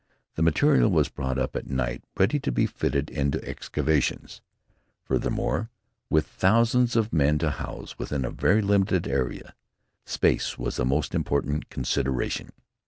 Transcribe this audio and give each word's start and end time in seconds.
The 0.33 0.41
material 0.41 0.89
was 0.89 1.09
brought 1.09 1.37
up 1.37 1.55
at 1.55 1.69
night 1.69 2.01
ready 2.17 2.39
to 2.39 2.51
be 2.51 2.65
fitted 2.65 3.11
into 3.11 3.47
excavations. 3.47 4.41
Furthermore, 5.03 5.69
with 6.09 6.25
thousands 6.25 6.95
of 6.95 7.13
men 7.13 7.37
to 7.37 7.51
house 7.51 7.99
within 7.99 8.25
a 8.25 8.31
very 8.31 8.63
limited 8.63 9.07
area, 9.07 9.53
space 10.03 10.57
was 10.57 10.79
a 10.79 10.85
most 10.85 11.13
important 11.13 11.69
consideration. 11.69 12.49